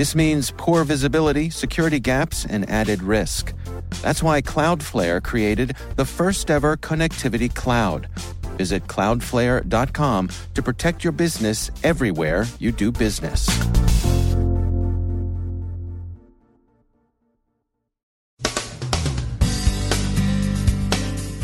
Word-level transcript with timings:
This 0.00 0.14
means 0.14 0.50
poor 0.56 0.82
visibility, 0.84 1.50
security 1.50 2.00
gaps, 2.00 2.46
and 2.46 2.66
added 2.70 3.02
risk. 3.02 3.52
That's 4.00 4.22
why 4.22 4.40
Cloudflare 4.40 5.22
created 5.22 5.76
the 5.96 6.06
first 6.06 6.50
ever 6.50 6.78
connectivity 6.78 7.54
cloud. 7.54 8.08
Visit 8.56 8.86
cloudflare.com 8.86 10.30
to 10.54 10.62
protect 10.62 11.04
your 11.04 11.12
business 11.12 11.70
everywhere 11.84 12.46
you 12.58 12.72
do 12.72 12.90
business. 12.90 13.44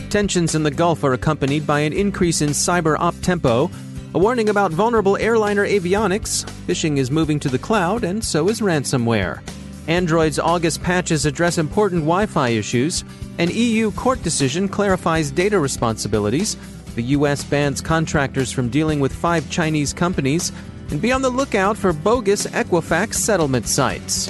Tensions 0.09 0.55
in 0.55 0.63
the 0.63 0.73
Gulf 0.75 1.05
are 1.05 1.13
accompanied 1.13 1.67
by 1.67 1.81
an 1.81 1.93
increase 1.93 2.41
in 2.41 2.51
cyber 2.53 2.99
op 2.99 3.17
tempo, 3.21 3.71
a 4.17 4.19
warning 4.19 4.49
about 4.49 4.73
vulnerable 4.73 5.19
airliner 5.19 5.67
avionics, 5.67 6.43
phishing 6.67 6.97
is 6.97 7.11
moving 7.11 7.39
to 7.39 7.51
the 7.51 7.59
cloud, 7.59 8.03
and 8.03 8.25
so 8.25 8.49
is 8.49 8.63
ransomware. 8.63 9.43
Android's 9.89 10.39
August 10.39 10.83
patches 10.83 11.27
address 11.27 11.59
important 11.59 12.01
Wi 12.01 12.25
Fi 12.25 12.49
issues. 12.49 13.05
An 13.37 13.51
EU 13.53 13.91
court 13.91 14.23
decision 14.23 14.71
clarifies 14.71 15.31
data 15.31 15.61
responsibilities. 15.61 16.57
The 16.95 17.03
U.S. 17.03 17.45
bans 17.45 17.83
contractors 17.83 18.51
from 18.51 18.71
dealing 18.71 19.01
with 19.01 19.15
five 19.15 19.51
Chinese 19.51 19.93
companies. 19.93 20.51
And 20.91 21.03
be 21.03 21.13
on 21.13 21.21
the 21.21 21.29
lookout 21.29 21.77
for 21.77 21.93
bogus 21.93 22.47
Equifax 22.47 23.17
settlement 23.17 23.69
sites. 23.69 24.29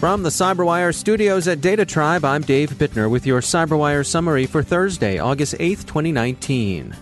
From 0.00 0.22
the 0.22 0.30
Cyberwire 0.30 0.94
studios 0.94 1.46
at 1.46 1.60
Data 1.60 1.84
Tribe, 1.84 2.24
I'm 2.24 2.40
Dave 2.40 2.70
Bittner 2.70 3.10
with 3.10 3.26
your 3.26 3.42
Cyberwire 3.42 4.04
summary 4.04 4.46
for 4.46 4.62
Thursday, 4.62 5.18
August 5.18 5.52
8th, 5.58 5.84
2019. 5.84 6.96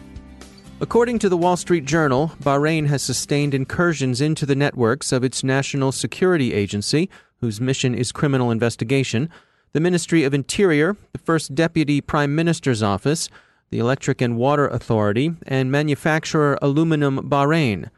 According 0.81 1.21
to 1.21 1.29
the 1.29 1.37
Wall 1.37 1.57
Street 1.57 1.85
Journal, 1.85 2.33
Bahrain 2.43 2.89
has 2.89 3.01
sustained 3.05 3.55
incursions 3.55 4.21
into 4.21 4.45
the 4.45 4.57
networks 4.57 5.13
of 5.13 5.23
its 5.23 5.45
National 5.45 5.93
Security 5.93 6.53
Agency, 6.53 7.09
whose 7.37 7.61
mission 7.61 7.95
is 7.95 8.11
criminal 8.11 8.51
investigation, 8.51 9.31
the 9.75 9.81
Ministry 9.81 10.25
of 10.25 10.35
Interior, 10.35 10.97
the 11.13 11.21
First 11.21 11.55
Deputy 11.55 12.01
Prime 12.01 12.35
Minister's 12.35 12.83
Office, 12.83 13.29
the 13.71 13.79
Electric 13.79 14.21
and 14.21 14.37
Water 14.37 14.67
Authority, 14.67 15.37
and 15.47 15.71
manufacturer 15.71 16.59
Aluminum 16.61 17.31
Bahrain. 17.31 17.91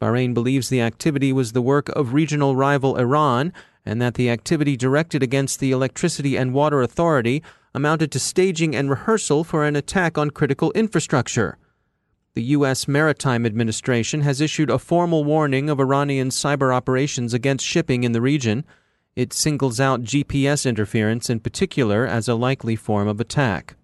Bahrain 0.00 0.32
believes 0.32 0.70
the 0.70 0.80
activity 0.80 1.34
was 1.34 1.52
the 1.52 1.60
work 1.60 1.90
of 1.90 2.14
regional 2.14 2.56
rival 2.56 2.96
Iran 2.96 3.52
and 3.88 4.02
that 4.02 4.14
the 4.14 4.28
activity 4.28 4.76
directed 4.76 5.22
against 5.22 5.60
the 5.60 5.70
Electricity 5.70 6.36
and 6.36 6.52
Water 6.52 6.82
Authority 6.82 7.42
amounted 7.72 8.12
to 8.12 8.18
staging 8.18 8.76
and 8.76 8.90
rehearsal 8.90 9.44
for 9.44 9.64
an 9.64 9.76
attack 9.76 10.18
on 10.18 10.30
critical 10.30 10.70
infrastructure. 10.72 11.56
The 12.34 12.42
U.S. 12.58 12.86
Maritime 12.86 13.46
Administration 13.46 14.20
has 14.20 14.42
issued 14.42 14.68
a 14.68 14.78
formal 14.78 15.24
warning 15.24 15.70
of 15.70 15.80
Iranian 15.80 16.28
cyber 16.28 16.72
operations 16.72 17.32
against 17.32 17.64
shipping 17.64 18.04
in 18.04 18.12
the 18.12 18.20
region. 18.20 18.66
It 19.16 19.32
singles 19.32 19.80
out 19.80 20.02
GPS 20.02 20.68
interference 20.68 21.30
in 21.30 21.40
particular 21.40 22.06
as 22.06 22.28
a 22.28 22.34
likely 22.34 22.76
form 22.76 23.08
of 23.08 23.20
attack. 23.20 23.74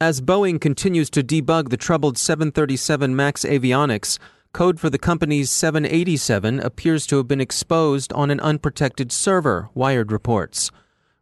As 0.00 0.22
Boeing 0.22 0.58
continues 0.58 1.10
to 1.10 1.22
debug 1.22 1.68
the 1.68 1.76
troubled 1.76 2.16
737 2.16 3.14
MAX 3.14 3.44
avionics, 3.44 4.18
Code 4.52 4.78
for 4.78 4.90
the 4.90 4.98
company's 4.98 5.50
787 5.50 6.60
appears 6.60 7.06
to 7.06 7.16
have 7.16 7.26
been 7.26 7.40
exposed 7.40 8.12
on 8.12 8.30
an 8.30 8.38
unprotected 8.40 9.10
server, 9.10 9.70
Wired 9.72 10.12
reports. 10.12 10.70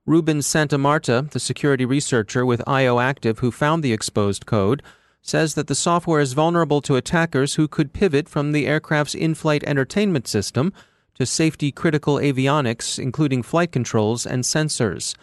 Ruben 0.05 0.39
Santamarta, 0.39 1.31
the 1.31 1.39
security 1.39 1.85
researcher 1.85 2.45
with 2.45 2.61
IOActive 2.67 3.39
who 3.39 3.53
found 3.53 3.85
the 3.85 3.93
exposed 3.93 4.47
code, 4.47 4.83
says 5.23 5.55
that 5.55 5.69
the 5.69 5.77
software 5.77 6.19
is 6.19 6.33
vulnerable 6.33 6.81
to 6.81 6.97
attackers 6.97 7.55
who 7.55 7.69
could 7.69 7.93
pivot 7.93 8.29
from 8.29 8.51
the 8.51 8.67
aircraft's 8.67 9.15
in 9.15 9.37
flight 9.37 9.63
entertainment 9.63 10.27
system 10.27 10.73
to 11.15 11.25
safety 11.25 11.71
critical 11.71 12.17
avionics, 12.17 12.99
including 12.99 13.45
flight 13.45 13.71
controls 13.71 14.27
and 14.27 14.43
sensors. 14.43 15.15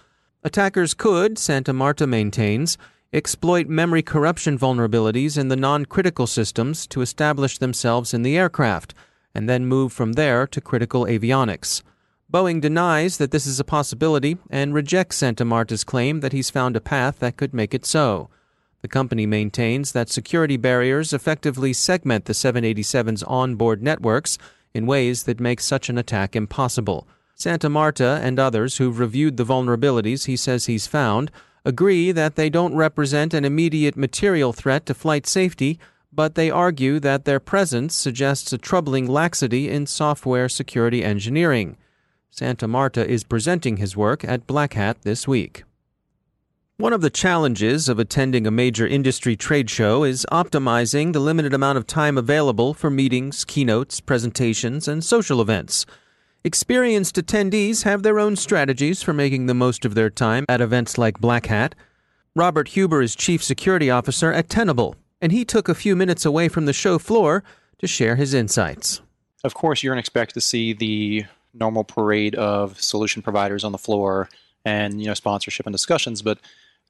Attackers 0.46 0.94
could, 0.94 1.36
Santamarta 1.36 2.08
maintains, 2.08 2.78
exploit 3.14 3.68
memory 3.68 4.02
corruption 4.02 4.58
vulnerabilities 4.58 5.38
in 5.38 5.48
the 5.48 5.56
non 5.56 5.86
critical 5.86 6.28
systems 6.28 6.86
to 6.88 7.02
establish 7.02 7.58
themselves 7.58 8.14
in 8.14 8.24
the 8.24 8.38
aircraft, 8.38 8.94
and 9.34 9.48
then 9.48 9.66
move 9.66 9.94
from 9.94 10.14
there 10.14 10.48
to 10.48 10.60
critical 10.60 11.06
avionics. 11.06 11.84
Boeing 12.32 12.60
denies 12.60 13.18
that 13.18 13.32
this 13.32 13.48
is 13.48 13.60
a 13.60 13.64
possibility 13.64 14.38
and 14.50 14.74
rejects 14.74 15.22
Santamarta's 15.22 15.86
claim 15.86 16.20
that 16.20 16.34
he's 16.34 16.50
found 16.50 16.76
a 16.76 16.82
path 16.82 17.20
that 17.20 17.38
could 17.38 17.54
make 17.54 17.74
it 17.74 17.86
so. 17.86 18.30
The 18.82 18.90
company 18.90 19.26
maintains 19.26 19.94
that 19.94 20.10
security 20.10 20.58
barriers 20.58 21.14
effectively 21.14 21.72
segment 21.72 22.26
the 22.26 22.34
787's 22.34 23.24
onboard 23.24 23.82
networks 23.82 24.38
in 24.74 24.86
ways 24.86 25.24
that 25.24 25.40
make 25.40 25.62
such 25.62 25.90
an 25.90 25.98
attack 25.98 26.36
impossible. 26.36 27.08
Santamarta 27.38 28.20
and 28.22 28.40
others 28.40 28.78
who've 28.78 29.00
reviewed 29.00 29.38
the 29.38 29.46
vulnerabilities 29.46 30.26
he 30.26 30.36
says 30.36 30.66
he's 30.66 30.88
found 30.88 31.32
agree 31.68 32.14
that 32.14 32.38
they 32.38 32.50
don't 32.50 32.74
represent 32.74 33.34
an 33.34 33.44
immediate 33.44 33.98
material 33.98 34.54
threat 34.54 34.86
to 34.86 34.94
flight 34.94 35.28
safety, 35.28 35.78
but 36.14 36.36
they 36.36 36.50
argue 36.50 36.98
that 36.98 37.26
their 37.26 37.42
presence 37.42 37.94
suggests 37.94 38.54
a 38.54 38.58
troubling 38.58 39.06
laxity 39.06 39.70
in 39.70 39.86
software 39.86 40.48
security 40.48 41.04
engineering. 41.04 41.76
Santamarta 42.34 43.06
is 43.06 43.26
presenting 43.26 43.78
his 43.78 43.98
work 43.98 44.24
at 44.24 44.48
Black 44.48 44.74
Hat 44.74 45.02
this 45.02 45.28
week. 45.28 45.66
One 46.78 46.94
of 46.94 47.02
the 47.02 47.10
challenges 47.10 47.90
of 47.90 48.00
attending 48.00 48.48
a 48.48 48.52
major 48.52 48.88
industry 48.88 49.36
trade 49.36 49.70
show 49.70 50.06
is 50.06 50.26
optimizing 50.32 51.12
the 51.12 51.20
limited 51.20 51.54
amount 51.54 51.80
of 51.80 51.86
time 51.86 52.18
available 52.18 52.74
for 52.74 52.90
meetings, 52.90 53.44
keynotes, 53.44 54.00
presentations, 54.00 54.88
and 54.88 55.04
social 55.04 55.42
events. 55.42 55.86
Experienced 56.48 57.18
attendees 57.18 57.84
have 57.84 58.04
their 58.04 58.22
own 58.22 58.38
strategies 58.38 59.04
for 59.04 59.12
making 59.12 59.48
the 59.48 59.54
most 59.54 59.84
of 59.84 59.96
their 59.96 60.10
time 60.10 60.46
at 60.48 60.62
events 60.62 60.98
like 60.98 61.20
Black 61.20 61.48
Hat. 61.48 61.76
Robert 62.38 62.70
Huber 62.70 63.02
is 63.02 63.18
Chief 63.18 63.44
Security 63.44 63.92
Officer 63.92 64.32
at 64.32 64.48
Tenable, 64.48 64.96
and 65.22 65.34
he 65.34 65.44
took 65.44 65.68
a 65.68 65.76
few 65.76 65.94
minutes 65.94 66.24
away 66.26 66.48
from 66.48 66.66
the 66.66 66.72
show 66.72 67.00
floor 67.00 67.44
to 67.80 67.86
share 67.86 68.16
his 68.16 68.34
insights. 68.34 69.02
Of 69.44 69.56
course, 69.56 69.84
you're 69.84 69.92
going 69.92 69.98
to 69.98 70.00
expect 70.00 70.36
to 70.36 70.40
see 70.40 70.72
the 70.72 71.26
normal 71.54 71.84
parade 71.84 72.36
of 72.36 72.82
solution 72.82 73.22
providers 73.22 73.66
on 73.66 73.74
the 73.74 73.78
floor 73.78 74.30
and 74.64 75.02
you 75.02 75.08
know 75.08 75.16
sponsorship 75.16 75.66
and 75.66 75.74
discussions, 75.74 76.22
but 76.22 76.40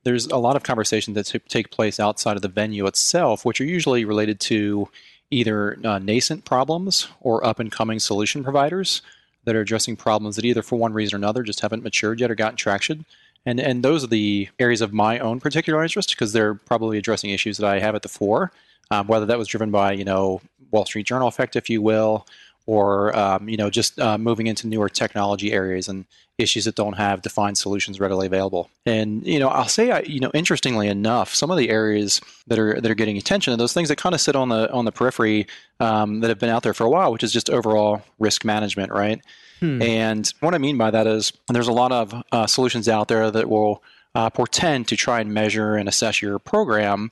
there's 0.04 0.28
a 0.28 0.38
lot 0.38 0.56
of 0.56 0.62
conversations 0.62 1.16
that 1.16 1.26
t- 1.26 1.40
take 1.50 1.72
place 1.72 2.00
outside 2.00 2.36
of 2.36 2.44
the 2.44 2.48
venue 2.48 2.86
itself, 2.86 3.44
which 3.44 3.60
are 3.60 3.66
usually 3.66 4.06
related 4.06 4.40
to 4.42 4.88
either 5.32 5.80
uh, 5.84 5.98
nascent 5.98 6.46
problems 6.46 7.08
or 7.22 7.44
up 7.44 7.58
and 7.58 7.72
coming 7.72 7.98
solution 7.98 8.44
providers 8.44 9.02
that 9.48 9.56
are 9.56 9.62
addressing 9.62 9.96
problems 9.96 10.36
that 10.36 10.44
either 10.44 10.62
for 10.62 10.76
one 10.76 10.92
reason 10.92 11.16
or 11.16 11.20
another 11.20 11.42
just 11.42 11.62
haven't 11.62 11.82
matured 11.82 12.20
yet 12.20 12.30
or 12.30 12.36
gotten 12.36 12.58
traction. 12.58 13.06
And, 13.46 13.62
and 13.62 13.82
those 13.82 14.04
are 14.04 14.08
the 14.08 14.50
areas 14.60 14.82
of 14.82 14.92
my 14.92 15.20
own 15.20 15.40
particular 15.40 15.82
interest 15.82 16.10
because 16.10 16.34
they're 16.34 16.54
probably 16.54 16.98
addressing 16.98 17.30
issues 17.30 17.56
that 17.58 17.66
I 17.66 17.80
have 17.80 17.96
at 17.96 18.02
the 18.02 18.10
fore, 18.10 18.52
um, 18.92 19.08
whether 19.08 19.26
that 19.26 19.38
was 19.38 19.48
driven 19.48 19.72
by, 19.72 19.94
you 19.94 20.04
know, 20.04 20.42
Wall 20.72 20.86
Street 20.86 21.08
Journal 21.08 21.30
effect, 21.30 21.56
if 21.56 21.70
you 21.70 21.82
will, 21.82 22.28
or, 22.68 23.18
um, 23.18 23.50
you 23.50 23.58
know, 23.58 23.70
just 23.72 24.00
uh, 24.00 24.18
moving 24.18 24.46
into 24.46 24.68
newer 24.68 24.90
technology 24.90 25.52
areas 25.52 25.88
and 25.88 26.06
issues 26.38 26.66
that 26.66 26.76
don't 26.76 26.94
have 26.94 27.24
defined 27.24 27.58
solutions 27.58 28.00
readily 28.00 28.28
available. 28.28 28.70
And, 28.86 29.26
you 29.26 29.40
know, 29.40 29.48
I'll 29.48 29.68
say, 29.68 30.04
you 30.06 30.20
know, 30.20 30.30
interestingly 30.34 30.88
enough, 30.88 31.34
some 31.34 31.50
of 31.50 31.58
the 31.58 31.70
areas 31.70 32.22
that 32.46 32.60
are, 32.60 32.80
that 32.80 32.92
are 32.92 32.96
getting 32.96 33.18
attention 33.18 33.54
are 33.54 33.58
those 33.58 33.74
things 33.74 33.88
that 33.88 33.96
kind 33.96 34.14
of 34.14 34.22
sit 34.22 34.36
on 34.36 34.50
the, 34.50 34.72
on 34.72 34.86
the 34.86 34.92
periphery 34.92 35.48
um, 35.80 36.20
that 36.20 36.28
have 36.28 36.38
been 36.38 36.50
out 36.50 36.62
there 36.62 36.76
for 36.76 36.84
a 36.84 36.90
while, 36.90 37.12
which 37.12 37.24
is 37.24 37.32
just 37.32 37.50
overall 37.50 38.04
risk 38.20 38.46
management, 38.46 38.92
right? 38.92 39.22
Hmm. 39.62 39.82
And 39.82 40.32
what 40.42 40.54
I 40.54 40.60
mean 40.60 40.78
by 40.78 40.92
that 40.92 41.08
is 41.08 41.34
there's 41.48 41.70
a 41.70 41.74
lot 41.74 41.92
of 41.92 42.14
uh, 42.32 42.46
solutions 42.46 42.88
out 42.88 43.08
there 43.08 43.32
that 43.32 43.50
will 43.50 43.82
uh, 44.14 44.30
portend 44.30 44.88
to 44.90 44.96
try 44.96 45.22
and 45.22 45.34
measure 45.34 45.76
and 45.76 45.88
assess 45.90 46.22
your 46.22 46.38
program. 46.38 47.12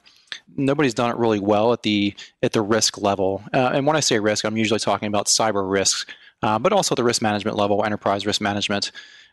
Nobody's 0.56 0.94
done 0.94 1.12
it 1.12 1.18
really 1.18 1.40
well 1.40 1.74
at 1.74 1.84
the 1.84 2.14
at 2.42 2.54
the 2.54 2.62
risk 2.62 2.98
level. 2.98 3.44
Uh, 3.54 3.72
and 3.74 3.86
when 3.86 3.96
I 3.96 4.00
say 4.00 4.20
risk, 4.20 4.46
I'm 4.46 4.58
usually 4.58 4.80
talking 4.80 5.08
about 5.08 5.28
cyber 5.28 5.70
risks, 5.70 6.06
uh, 6.42 6.60
but 6.60 6.74
also 6.74 6.96
the 6.96 7.04
risk 7.04 7.22
management 7.22 7.58
level, 7.58 7.84
enterprise 7.84 8.26
risk 8.26 8.42
management. 8.42 8.92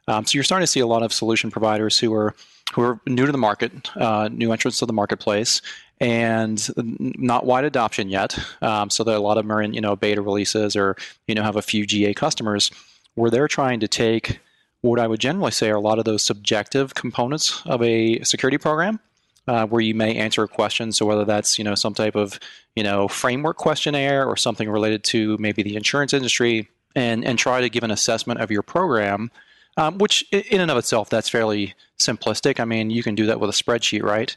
Um, 0.08 0.26
so 0.26 0.36
you're 0.36 0.44
starting 0.44 0.64
to 0.64 0.70
see 0.70 0.80
a 0.80 0.86
lot 0.86 1.02
of 1.02 1.12
solution 1.12 1.50
providers 1.50 1.98
who 1.98 2.12
are 2.14 2.34
who 2.74 2.82
are 2.82 3.00
new 3.06 3.26
to 3.26 3.32
the 3.32 3.38
market, 3.38 3.94
uh, 3.96 4.28
new 4.32 4.50
entrants 4.50 4.78
to 4.78 4.86
the 4.86 4.92
marketplace, 4.92 5.60
and 6.00 6.68
not 6.76 7.46
wide 7.46 7.64
adoption 7.64 8.08
yet. 8.08 8.38
Um, 8.60 8.90
so 8.90 9.04
that 9.04 9.16
a 9.16 9.20
lot 9.20 9.38
of 9.38 9.44
them 9.44 9.52
are 9.52 9.62
in 9.62 9.74
you 9.74 9.80
know 9.80 9.94
beta 9.94 10.22
releases 10.22 10.74
or 10.74 10.96
you 11.26 11.34
know 11.34 11.42
have 11.42 11.56
a 11.56 11.62
few 11.62 11.86
GA 11.86 12.14
customers 12.14 12.70
where 13.14 13.30
they're 13.30 13.48
trying 13.48 13.80
to 13.80 13.88
take 13.88 14.40
what 14.80 14.98
I 14.98 15.06
would 15.06 15.20
generally 15.20 15.52
say 15.52 15.70
are 15.70 15.76
a 15.76 15.80
lot 15.80 15.98
of 15.98 16.04
those 16.04 16.24
subjective 16.24 16.94
components 16.94 17.62
of 17.66 17.82
a 17.82 18.20
security 18.22 18.58
program. 18.58 19.00
Uh, 19.48 19.66
where 19.66 19.80
you 19.80 19.92
may 19.92 20.14
answer 20.14 20.44
a 20.44 20.48
question. 20.48 20.92
So 20.92 21.04
whether 21.04 21.24
that's 21.24 21.58
you 21.58 21.64
know 21.64 21.74
some 21.74 21.94
type 21.94 22.14
of 22.14 22.38
you 22.76 22.84
know 22.84 23.08
framework 23.08 23.56
questionnaire 23.56 24.24
or 24.24 24.36
something 24.36 24.70
related 24.70 25.02
to 25.04 25.36
maybe 25.38 25.64
the 25.64 25.74
insurance 25.74 26.12
industry, 26.12 26.68
and 26.94 27.24
and 27.24 27.38
try 27.38 27.60
to 27.60 27.68
give 27.68 27.82
an 27.82 27.90
assessment 27.90 28.40
of 28.40 28.52
your 28.52 28.62
program, 28.62 29.32
um, 29.76 29.98
which 29.98 30.24
in 30.30 30.60
and 30.60 30.70
of 30.70 30.76
itself 30.76 31.10
that's 31.10 31.28
fairly 31.28 31.74
simplistic. 31.98 32.60
I 32.60 32.64
mean 32.64 32.90
you 32.90 33.02
can 33.02 33.16
do 33.16 33.26
that 33.26 33.40
with 33.40 33.50
a 33.50 33.52
spreadsheet, 33.52 34.04
right? 34.04 34.36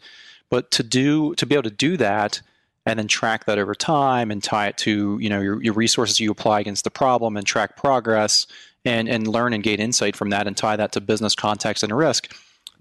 But 0.50 0.72
to 0.72 0.82
do 0.82 1.36
to 1.36 1.46
be 1.46 1.54
able 1.54 1.70
to 1.70 1.70
do 1.70 1.98
that 1.98 2.42
and 2.86 3.00
then 3.00 3.08
track 3.08 3.46
that 3.46 3.58
over 3.58 3.74
time 3.74 4.32
and 4.32 4.44
tie 4.44 4.68
it 4.68 4.78
to 4.78 5.18
you 5.20 5.30
know 5.30 5.42
your, 5.42 5.62
your 5.62 5.74
resources 5.74 6.20
you 6.20 6.32
apply 6.32 6.62
against 6.62 6.84
the 6.84 6.92
problem 6.92 7.38
and 7.38 7.46
track 7.46 7.76
progress 7.78 8.48
and 8.86 9.10
and 9.10 9.28
learn 9.28 9.54
and 9.54 9.64
gain 9.64 9.80
insight 9.80 10.16
from 10.16 10.30
that 10.30 10.48
and 10.48 10.56
tie 10.56 10.76
that 10.76 10.92
to 10.94 11.02
business 11.02 11.36
context 11.36 11.84
and 11.84 11.96
risk. 11.96 12.36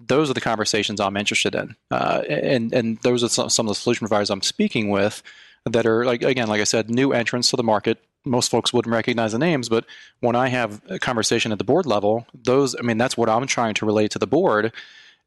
Those 0.07 0.29
are 0.29 0.33
the 0.33 0.41
conversations 0.41 0.99
I'm 0.99 1.17
interested 1.17 1.55
in, 1.55 1.75
uh, 1.91 2.23
and 2.27 2.73
and 2.73 2.97
those 2.99 3.23
are 3.23 3.29
some, 3.29 3.49
some 3.49 3.67
of 3.67 3.71
the 3.71 3.75
solution 3.75 4.07
providers 4.07 4.29
I'm 4.29 4.41
speaking 4.41 4.89
with 4.89 5.23
that 5.65 5.85
are 5.85 6.05
like 6.05 6.23
again, 6.23 6.47
like 6.47 6.61
I 6.61 6.65
said, 6.65 6.89
new 6.89 7.13
entrants 7.13 7.49
to 7.49 7.55
the 7.55 7.63
market. 7.63 8.03
Most 8.27 8.49
folks 8.49 8.73
wouldn't 8.73 8.93
recognize 8.93 9.33
the 9.33 9.39
names, 9.39 9.69
but 9.69 9.85
when 10.19 10.35
I 10.35 10.47
have 10.47 10.81
a 10.89 10.97
conversation 10.97 11.51
at 11.51 11.59
the 11.59 11.63
board 11.63 11.85
level, 11.85 12.25
those 12.33 12.75
I 12.75 12.81
mean 12.81 12.97
that's 12.97 13.17
what 13.17 13.29
I'm 13.29 13.45
trying 13.47 13.75
to 13.75 13.85
relate 13.85 14.11
to 14.11 14.19
the 14.19 14.27
board 14.27 14.71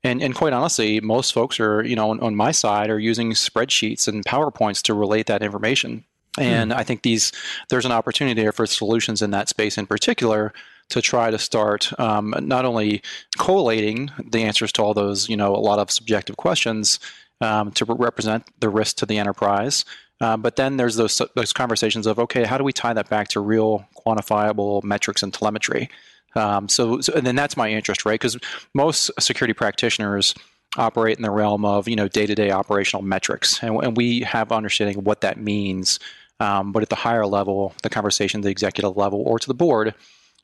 and, 0.04 0.22
and 0.22 0.34
quite 0.34 0.52
honestly, 0.52 1.00
most 1.00 1.32
folks 1.32 1.58
are, 1.58 1.82
you 1.82 1.96
know, 1.96 2.10
on, 2.10 2.20
on 2.20 2.36
my 2.36 2.52
side 2.52 2.90
are 2.90 2.98
using 2.98 3.32
spreadsheets 3.32 4.06
and 4.06 4.24
PowerPoints 4.24 4.82
to 4.82 4.94
relate 4.94 5.26
that 5.26 5.42
information. 5.42 6.04
And 6.38 6.72
hmm. 6.72 6.78
I 6.78 6.84
think 6.84 7.02
these 7.02 7.32
there's 7.68 7.84
an 7.84 7.92
opportunity 7.92 8.40
there 8.40 8.52
for 8.52 8.66
solutions 8.66 9.22
in 9.22 9.32
that 9.32 9.48
space 9.48 9.76
in 9.76 9.86
particular 9.86 10.52
to 10.90 11.02
try 11.02 11.30
to 11.30 11.38
start 11.38 11.98
um, 12.00 12.34
not 12.40 12.64
only 12.64 13.02
collating 13.36 14.10
the 14.18 14.42
answers 14.42 14.72
to 14.72 14.82
all 14.82 14.94
those, 14.94 15.28
you 15.28 15.36
know, 15.36 15.54
a 15.54 15.58
lot 15.58 15.78
of 15.78 15.90
subjective 15.90 16.36
questions 16.36 16.98
um, 17.40 17.70
to 17.72 17.84
represent 17.84 18.44
the 18.60 18.68
risk 18.68 18.96
to 18.96 19.06
the 19.06 19.18
enterprise, 19.18 19.84
uh, 20.20 20.36
but 20.36 20.56
then 20.56 20.76
there's 20.76 20.96
those 20.96 21.20
those 21.36 21.52
conversations 21.52 22.06
of 22.06 22.18
okay, 22.18 22.44
how 22.44 22.58
do 22.58 22.64
we 22.64 22.72
tie 22.72 22.92
that 22.92 23.08
back 23.08 23.28
to 23.28 23.40
real 23.40 23.86
quantifiable 23.96 24.82
metrics 24.82 25.22
and 25.22 25.32
telemetry? 25.32 25.88
Um, 26.34 26.68
so, 26.68 27.00
so, 27.00 27.12
and 27.14 27.26
then 27.26 27.36
that's 27.36 27.56
my 27.56 27.70
interest, 27.70 28.04
right? 28.04 28.20
Because 28.20 28.36
most 28.74 29.10
security 29.18 29.54
practitioners 29.54 30.34
operate 30.76 31.16
in 31.16 31.22
the 31.22 31.30
realm 31.30 31.64
of 31.64 31.88
you 31.88 31.96
know 31.96 32.08
day-to-day 32.08 32.50
operational 32.50 33.02
metrics, 33.02 33.62
and, 33.62 33.82
and 33.82 33.96
we 33.96 34.20
have 34.20 34.50
understanding 34.50 34.98
of 34.98 35.06
what 35.06 35.20
that 35.20 35.38
means. 35.38 35.98
Um, 36.40 36.70
but 36.70 36.84
at 36.84 36.88
the 36.88 36.94
higher 36.94 37.26
level, 37.26 37.74
the 37.82 37.90
conversation, 37.90 38.42
the 38.42 38.50
executive 38.50 38.96
level, 38.96 39.22
or 39.22 39.40
to 39.40 39.46
the 39.46 39.54
board, 39.54 39.94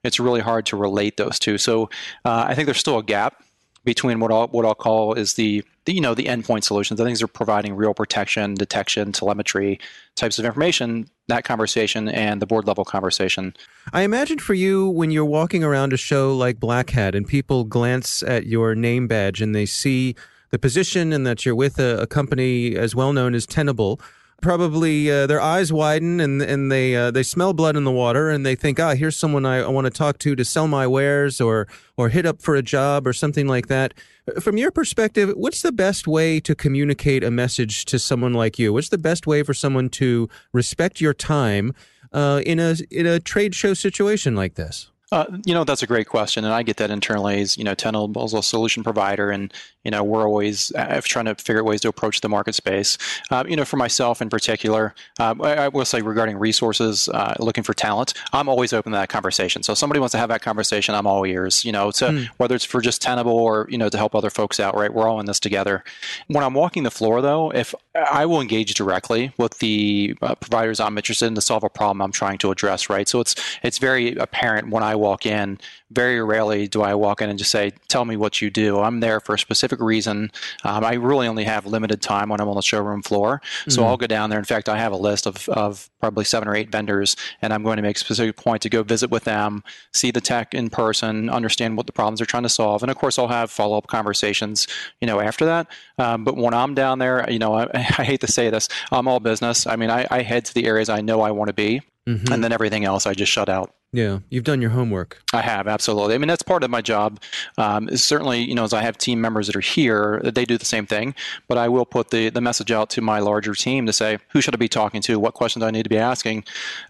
it's 0.04 0.20
really 0.20 0.40
hard 0.40 0.66
to 0.66 0.76
relate 0.76 1.16
those 1.16 1.38
two. 1.38 1.58
So, 1.58 1.90
uh, 2.24 2.44
I 2.48 2.54
think 2.54 2.66
there's 2.66 2.78
still 2.78 2.98
a 2.98 3.02
gap 3.02 3.42
between 3.84 4.18
what 4.18 4.32
I'll 4.32 4.48
what 4.48 4.64
I'll 4.64 4.74
call 4.74 5.14
is 5.14 5.34
the, 5.34 5.62
the, 5.84 5.92
you 5.92 6.00
know 6.00 6.14
the 6.14 6.24
endpoint 6.24 6.64
solutions. 6.64 7.00
I 7.00 7.04
think 7.04 7.18
they're 7.18 7.28
providing 7.28 7.74
real 7.74 7.94
protection, 7.94 8.54
detection, 8.54 9.12
telemetry 9.12 9.78
types 10.16 10.38
of 10.38 10.44
information. 10.44 11.08
That 11.28 11.44
conversation 11.44 12.08
and 12.08 12.42
the 12.42 12.46
board 12.46 12.66
level 12.66 12.84
conversation. 12.84 13.54
I 13.92 14.02
imagine 14.02 14.38
for 14.38 14.54
you 14.54 14.88
when 14.88 15.10
you're 15.10 15.24
walking 15.24 15.62
around 15.64 15.92
a 15.92 15.96
show 15.96 16.34
like 16.34 16.60
Black 16.60 16.90
Hat 16.90 17.14
and 17.14 17.26
people 17.26 17.64
glance 17.64 18.22
at 18.22 18.46
your 18.46 18.74
name 18.74 19.06
badge 19.06 19.40
and 19.40 19.54
they 19.54 19.66
see 19.66 20.16
the 20.50 20.58
position 20.58 21.12
and 21.12 21.26
that 21.26 21.44
you're 21.44 21.54
with 21.54 21.78
a, 21.78 22.02
a 22.02 22.06
company 22.06 22.76
as 22.76 22.94
well 22.94 23.12
known 23.12 23.34
as 23.34 23.46
Tenable 23.46 24.00
probably 24.44 25.10
uh, 25.10 25.26
their 25.26 25.40
eyes 25.40 25.72
widen 25.72 26.20
and 26.20 26.42
and 26.42 26.70
they 26.70 26.94
uh, 26.94 27.10
they 27.10 27.22
smell 27.22 27.54
blood 27.54 27.76
in 27.76 27.84
the 27.84 27.90
water 27.90 28.28
and 28.28 28.44
they 28.44 28.54
think, 28.54 28.78
ah, 28.78 28.94
here's 28.94 29.16
someone 29.16 29.46
I, 29.46 29.60
I 29.60 29.68
want 29.68 29.86
to 29.86 29.90
talk 29.90 30.18
to 30.18 30.36
to 30.36 30.44
sell 30.44 30.68
my 30.68 30.86
wares 30.86 31.40
or 31.40 31.66
or 31.96 32.10
hit 32.10 32.26
up 32.26 32.42
for 32.42 32.54
a 32.54 32.62
job 32.62 33.06
or 33.06 33.14
something 33.14 33.48
like 33.48 33.68
that. 33.68 33.94
From 34.40 34.58
your 34.58 34.70
perspective, 34.70 35.32
what's 35.34 35.62
the 35.62 35.72
best 35.72 36.06
way 36.06 36.40
to 36.40 36.54
communicate 36.54 37.24
a 37.24 37.30
message 37.30 37.86
to 37.86 37.98
someone 37.98 38.34
like 38.34 38.58
you? 38.58 38.72
What's 38.72 38.90
the 38.90 38.98
best 38.98 39.26
way 39.26 39.42
for 39.42 39.54
someone 39.54 39.88
to 39.90 40.28
respect 40.52 41.00
your 41.00 41.14
time 41.14 41.72
uh, 42.12 42.42
in 42.44 42.60
a 42.60 42.76
in 42.90 43.06
a 43.06 43.18
trade 43.18 43.54
show 43.54 43.72
situation 43.72 44.36
like 44.36 44.56
this? 44.56 44.90
Uh, 45.10 45.26
you 45.46 45.54
know, 45.54 45.64
that's 45.64 45.82
a 45.82 45.86
great 45.86 46.08
question, 46.08 46.44
and 46.44 46.52
I 46.52 46.62
get 46.62 46.76
that 46.78 46.90
internally. 46.90 47.40
As 47.40 47.56
you 47.56 47.64
know, 47.64 47.74
Tenable 47.74 48.24
is 48.26 48.34
a 48.34 48.42
solution 48.42 48.82
provider, 48.82 49.30
and 49.30 49.52
you 49.84 49.90
know, 49.90 50.02
we're 50.02 50.26
always 50.26 50.72
uh, 50.74 51.00
trying 51.04 51.26
to 51.26 51.34
figure 51.34 51.60
out 51.60 51.66
ways 51.66 51.82
to 51.82 51.88
approach 51.88 52.20
the 52.20 52.28
market 52.28 52.54
space. 52.54 52.98
Uh, 53.30 53.44
you 53.46 53.56
know, 53.56 53.64
for 53.64 53.76
myself 53.76 54.20
in 54.22 54.30
particular, 54.30 54.94
uh, 55.20 55.34
I, 55.42 55.54
I, 55.54 55.68
will 55.68 55.84
say 55.84 56.00
regarding 56.00 56.38
resources, 56.38 57.08
uh, 57.10 57.34
looking 57.38 57.64
for 57.64 57.74
talent, 57.74 58.14
I'm 58.32 58.48
always 58.48 58.72
open 58.72 58.92
to 58.92 58.98
that 58.98 59.10
conversation. 59.10 59.62
So, 59.62 59.72
if 59.72 59.78
somebody 59.78 60.00
wants 60.00 60.12
to 60.12 60.18
have 60.18 60.30
that 60.30 60.42
conversation, 60.42 60.94
I'm 60.94 61.06
all 61.06 61.24
ears. 61.26 61.64
You 61.64 61.72
know, 61.72 61.90
to 61.92 62.04
mm. 62.06 62.26
whether 62.38 62.54
it's 62.54 62.64
for 62.64 62.80
just 62.80 63.02
Tenable 63.02 63.32
or 63.32 63.66
you 63.68 63.76
know 63.76 63.88
to 63.88 63.98
help 63.98 64.14
other 64.14 64.30
folks 64.30 64.58
out. 64.58 64.74
Right, 64.74 64.92
we're 64.92 65.08
all 65.08 65.20
in 65.20 65.26
this 65.26 65.38
together. 65.38 65.84
When 66.28 66.42
I'm 66.42 66.54
walking 66.54 66.82
the 66.84 66.90
floor, 66.90 67.20
though, 67.20 67.50
if 67.50 67.74
I 67.94 68.24
will 68.24 68.40
engage 68.40 68.72
directly 68.74 69.32
with 69.36 69.58
the 69.58 70.14
providers 70.40 70.80
I'm 70.80 70.96
interested 70.96 71.26
in 71.26 71.34
to 71.34 71.40
solve 71.40 71.64
a 71.64 71.68
problem 71.68 72.00
I'm 72.00 72.12
trying 72.12 72.38
to 72.38 72.50
address. 72.50 72.88
Right, 72.88 73.08
so 73.08 73.20
it's 73.20 73.34
it's 73.62 73.78
very 73.78 74.14
apparent 74.16 74.70
when 74.70 74.82
I 74.82 74.94
walk 74.94 75.26
in. 75.26 75.58
Very 75.90 76.20
rarely 76.22 76.66
do 76.66 76.82
I 76.82 76.94
walk 76.94 77.20
in 77.20 77.28
and 77.28 77.38
just 77.38 77.50
say, 77.50 77.72
"Tell 77.88 78.04
me 78.04 78.16
what 78.16 78.40
you 78.40 78.50
do." 78.50 78.80
I'm 78.80 79.00
there 79.00 79.20
for 79.20 79.34
a 79.34 79.38
specific 79.38 79.73
reason. 79.80 80.30
Um, 80.62 80.84
I 80.84 80.94
really 80.94 81.26
only 81.26 81.44
have 81.44 81.66
limited 81.66 82.00
time 82.00 82.28
when 82.28 82.40
I'm 82.40 82.48
on 82.48 82.56
the 82.56 82.62
showroom 82.62 83.02
floor, 83.02 83.42
so 83.68 83.80
mm-hmm. 83.80 83.88
I'll 83.88 83.96
go 83.96 84.06
down 84.06 84.30
there. 84.30 84.38
In 84.38 84.44
fact, 84.44 84.68
I 84.68 84.78
have 84.78 84.92
a 84.92 84.96
list 84.96 85.26
of 85.26 85.48
of 85.48 85.90
probably 86.00 86.24
seven 86.24 86.48
or 86.48 86.54
eight 86.54 86.70
vendors, 86.70 87.16
and 87.42 87.52
I'm 87.52 87.62
going 87.62 87.76
to 87.76 87.82
make 87.82 87.96
a 87.96 88.00
specific 88.00 88.36
point 88.36 88.62
to 88.62 88.70
go 88.70 88.82
visit 88.82 89.10
with 89.10 89.24
them, 89.24 89.62
see 89.92 90.10
the 90.10 90.20
tech 90.20 90.54
in 90.54 90.70
person, 90.70 91.28
understand 91.28 91.76
what 91.76 91.86
the 91.86 91.92
problems 91.92 92.20
they're 92.20 92.26
trying 92.26 92.44
to 92.44 92.48
solve, 92.48 92.82
and 92.82 92.90
of 92.90 92.96
course, 92.96 93.18
I'll 93.18 93.28
have 93.28 93.50
follow 93.50 93.76
up 93.76 93.86
conversations. 93.86 94.66
You 95.00 95.06
know, 95.06 95.20
after 95.20 95.44
that. 95.46 95.68
Um, 95.98 96.24
but 96.24 96.36
when 96.36 96.54
I'm 96.54 96.74
down 96.74 96.98
there, 96.98 97.28
you 97.30 97.38
know, 97.38 97.54
I, 97.54 97.68
I, 97.74 98.04
hate 98.04 98.20
to 98.20 98.30
say 98.30 98.50
this, 98.50 98.68
I'm 98.92 99.08
all 99.08 99.20
business. 99.20 99.66
I 99.66 99.76
mean, 99.76 99.90
I, 99.90 100.06
I 100.10 100.22
head 100.22 100.44
to 100.46 100.54
the 100.54 100.66
areas 100.66 100.88
I 100.88 101.00
know 101.00 101.20
I 101.20 101.30
want 101.30 101.48
to 101.48 101.54
be, 101.54 101.82
mm-hmm. 102.06 102.32
and 102.32 102.42
then 102.42 102.52
everything 102.52 102.84
else 102.84 103.06
I 103.06 103.14
just 103.14 103.32
shut 103.32 103.48
out. 103.48 103.74
Yeah, 103.94 104.18
you've 104.28 104.42
done 104.42 104.60
your 104.60 104.72
homework. 104.72 105.22
I 105.32 105.40
have 105.40 105.68
absolutely. 105.68 106.16
I 106.16 106.18
mean, 106.18 106.26
that's 106.26 106.42
part 106.42 106.64
of 106.64 106.70
my 106.70 106.82
job. 106.82 107.20
Um, 107.58 107.96
certainly, 107.96 108.40
you 108.40 108.52
know, 108.52 108.64
as 108.64 108.72
I 108.72 108.82
have 108.82 108.98
team 108.98 109.20
members 109.20 109.46
that 109.46 109.54
are 109.54 109.60
here, 109.60 110.20
that 110.24 110.34
they 110.34 110.44
do 110.44 110.58
the 110.58 110.64
same 110.64 110.84
thing. 110.84 111.14
But 111.46 111.58
I 111.58 111.68
will 111.68 111.86
put 111.86 112.10
the 112.10 112.28
the 112.28 112.40
message 112.40 112.72
out 112.72 112.90
to 112.90 113.00
my 113.00 113.20
larger 113.20 113.54
team 113.54 113.86
to 113.86 113.92
say 113.92 114.18
who 114.30 114.40
should 114.40 114.52
I 114.52 114.56
be 114.56 114.66
talking 114.66 115.00
to, 115.02 115.20
what 115.20 115.34
questions 115.34 115.62
I 115.62 115.70
need 115.70 115.84
to 115.84 115.88
be 115.88 115.96
asking, 115.96 116.42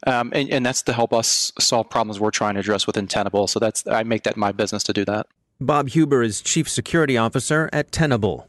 um, 0.07 0.33
and, 0.35 0.49
and 0.49 0.65
that's 0.65 0.81
to 0.81 0.95
help 0.95 1.13
us 1.13 1.53
solve 1.61 1.91
problems 1.91 2.21
we're 2.21 2.31
trying 2.31 2.55
to 2.55 2.61
address 2.61 2.87
within 2.87 3.07
Tenable. 3.07 3.49
So 3.49 3.61
that's 3.61 3.87
I 3.87 4.03
make 4.03 4.23
that 4.23 4.39
my 4.39 4.53
business 4.53 4.83
to 4.85 4.95
do 4.95 5.05
that. 5.05 5.27
Bob 5.61 5.91
Huber 5.91 6.23
is 6.23 6.41
Chief 6.41 6.71
Security 6.71 7.19
Officer 7.19 7.69
at 7.71 7.93
Tenable. 7.93 8.49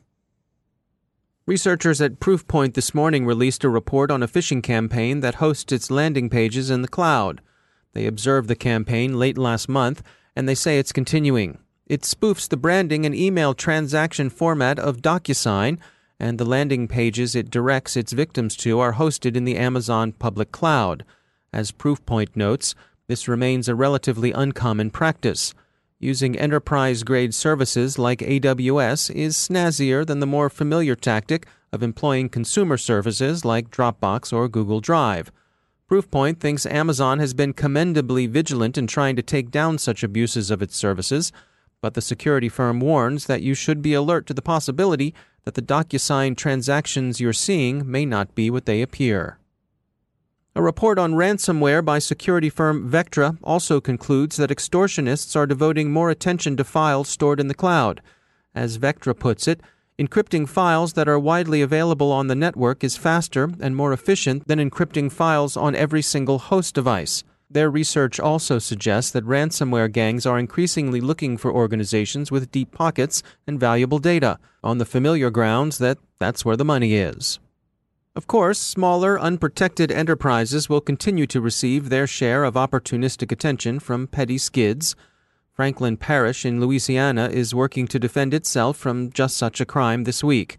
Researchers 1.46 2.00
at 2.00 2.22
Proofpoint 2.22 2.74
this 2.74 2.96
morning 2.96 3.26
released 3.26 3.66
a 3.66 3.70
report 3.70 4.12
on 4.12 4.24
a 4.24 4.30
phishing 4.30 4.64
campaign 4.64 5.20
that 5.20 5.36
hosts 5.36 5.74
its 5.74 5.92
landing 5.92 6.30
pages 6.30 6.70
in 6.70 6.84
the 6.84 6.88
cloud. 6.88 7.42
They 7.96 8.06
observed 8.06 8.50
the 8.50 8.56
campaign 8.56 9.18
late 9.18 9.38
last 9.38 9.68
month, 9.70 10.04
and 10.36 10.48
they 10.48 10.54
say 10.54 10.78
it's 10.78 10.92
continuing. 10.92 11.58
It 11.88 12.02
spoofs 12.02 12.48
the 12.48 12.58
branding 12.58 13.06
and 13.06 13.16
email 13.16 13.54
transaction 13.54 14.30
format 14.30 14.78
of 14.78 15.02
DocuSign, 15.02 15.80
and 16.20 16.38
the 16.38 16.46
landing 16.46 16.90
pages 16.90 17.36
it 17.36 17.50
directs 17.50 17.96
its 17.96 18.12
victims 18.12 18.58
to 18.58 18.80
are 18.80 18.94
hosted 18.94 19.38
in 19.38 19.46
the 19.46 19.56
Amazon 19.56 20.12
public 20.12 20.52
cloud. 20.52 21.06
As 21.54 21.72
Proofpoint 21.72 22.36
notes, 22.36 22.76
this 23.08 23.30
remains 23.30 23.70
a 23.70 23.76
relatively 23.76 24.34
uncommon 24.34 24.90
practice. 24.90 25.54
Using 25.98 26.38
enterprise 26.38 27.04
grade 27.04 27.34
services 27.34 27.98
like 27.98 28.20
AWS 28.20 29.10
is 29.16 29.38
snazzier 29.38 30.06
than 30.06 30.20
the 30.20 30.28
more 30.28 30.50
familiar 30.50 30.96
tactic 30.96 31.48
of 31.72 31.82
employing 31.82 32.28
consumer 32.28 32.78
services 32.78 33.46
like 33.46 33.72
Dropbox 33.72 34.34
or 34.34 34.50
Google 34.50 34.82
Drive. 34.82 35.32
Proofpoint 35.90 36.40
thinks 36.40 36.66
Amazon 36.66 37.20
has 37.20 37.36
been 37.36 37.54
commendably 37.54 38.26
vigilant 38.26 38.76
in 38.76 38.88
trying 38.88 39.16
to 39.16 39.22
take 39.22 39.52
down 39.52 39.78
such 39.78 40.04
abuses 40.04 40.50
of 40.50 40.64
its 40.64 40.76
services, 40.76 41.32
but 41.80 41.94
the 41.94 42.02
security 42.02 42.50
firm 42.50 42.80
warns 42.80 43.28
that 43.28 43.44
you 43.44 43.54
should 43.54 43.84
be 43.84 43.94
alert 43.94 44.26
to 44.26 44.34
the 44.34 44.42
possibility 44.42 45.14
that 45.44 45.54
the 45.54 45.62
DocuSign 45.62 46.36
transactions 46.36 47.20
you're 47.20 47.34
seeing 47.34 47.90
may 47.90 48.04
not 48.04 48.34
be 48.34 48.50
what 48.50 48.66
they 48.66 48.82
appear. 48.82 49.38
A 50.56 50.62
report 50.64 50.98
on 50.98 51.14
ransomware 51.14 51.86
by 51.86 52.00
security 52.00 52.50
firm 52.50 52.90
Vectra 52.90 53.38
also 53.44 53.80
concludes 53.80 54.38
that 54.38 54.50
extortionists 54.50 55.36
are 55.36 55.46
devoting 55.46 55.92
more 55.92 56.10
attention 56.10 56.58
to 56.58 56.64
files 56.64 57.10
stored 57.10 57.40
in 57.40 57.48
the 57.48 57.54
cloud. 57.54 58.02
As 58.56 58.80
Vectra 58.80 59.14
puts 59.14 59.48
it, 59.48 59.62
Encrypting 59.98 60.46
files 60.46 60.92
that 60.92 61.08
are 61.08 61.18
widely 61.18 61.62
available 61.62 62.12
on 62.12 62.28
the 62.28 62.36
network 62.36 62.84
is 62.84 62.98
faster 62.98 63.50
and 63.62 63.78
more 63.78 63.94
efficient 63.94 64.46
than 64.46 64.60
encrypting 64.60 65.10
files 65.10 65.56
on 65.56 65.74
every 65.74 66.02
single 66.02 66.38
host 66.38 66.76
device. 66.76 67.24
Their 67.50 67.72
research 67.72 68.20
also 68.20 68.60
suggests 68.60 69.10
that 69.12 69.24
ransomware 69.24 69.90
gangs 69.90 70.26
are 70.26 70.38
increasingly 70.38 71.00
looking 71.00 71.38
for 71.38 71.50
organizations 71.50 72.30
with 72.30 72.52
deep 72.52 72.74
pockets 72.74 73.24
and 73.48 73.58
valuable 73.58 74.00
data, 74.00 74.38
on 74.62 74.80
the 74.80 74.86
familiar 74.86 75.30
grounds 75.30 75.78
that 75.78 75.98
that's 76.20 76.44
where 76.44 76.58
the 76.58 76.66
money 76.66 76.96
is. 76.96 77.40
Of 78.18 78.28
course, 78.28 78.60
smaller, 78.60 79.18
unprotected 79.18 79.94
enterprises 79.94 80.68
will 80.68 80.82
continue 80.82 81.28
to 81.28 81.40
receive 81.40 81.88
their 81.88 82.06
share 82.06 82.44
of 82.44 82.56
opportunistic 82.56 83.32
attention 83.32 83.80
from 83.80 84.08
petty 84.08 84.40
skids. 84.40 84.94
Franklin 85.56 85.96
Parish 85.96 86.46
in 86.46 86.60
Louisiana 86.60 87.30
is 87.30 87.56
working 87.56 87.88
to 87.88 87.98
defend 87.98 88.34
itself 88.34 88.76
from 88.76 89.10
just 89.10 89.38
such 89.38 89.62
a 89.62 89.66
crime 89.66 90.04
this 90.04 90.22
week. 90.22 90.58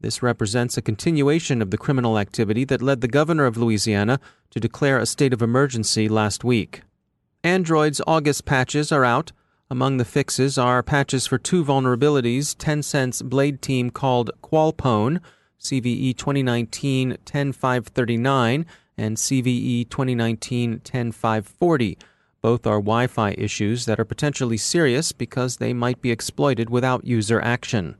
This 0.00 0.22
represents 0.22 0.78
a 0.78 0.82
continuation 0.82 1.60
of 1.60 1.70
the 1.70 1.76
criminal 1.76 2.18
activity 2.18 2.64
that 2.64 2.80
led 2.80 3.02
the 3.02 3.06
governor 3.06 3.44
of 3.44 3.58
Louisiana 3.58 4.18
to 4.48 4.58
declare 4.58 4.98
a 4.98 5.04
state 5.04 5.34
of 5.34 5.42
emergency 5.42 6.08
last 6.08 6.42
week. 6.42 6.80
Android's 7.42 8.00
August 8.06 8.46
patches 8.46 8.90
are 8.90 9.04
out. 9.04 9.32
Among 9.68 9.98
the 9.98 10.06
fixes 10.06 10.56
are 10.56 10.82
patches 10.82 11.26
for 11.26 11.36
two 11.36 11.62
vulnerabilities 11.62 12.56
Tencent's 12.56 13.20
Blade 13.20 13.60
team 13.60 13.90
called 13.90 14.30
QualPwn, 14.42 15.20
CVE 15.60 16.16
2019 16.16 17.18
10539, 17.26 18.64
and 18.96 19.18
CVE 19.18 19.90
2019 19.90 20.80
10540. 20.80 21.98
Both 22.44 22.66
are 22.66 22.76
Wi 22.76 23.06
Fi 23.06 23.34
issues 23.38 23.86
that 23.86 23.98
are 23.98 24.04
potentially 24.04 24.58
serious 24.58 25.12
because 25.12 25.56
they 25.56 25.72
might 25.72 26.02
be 26.02 26.10
exploited 26.10 26.68
without 26.68 27.06
user 27.06 27.40
action. 27.40 27.96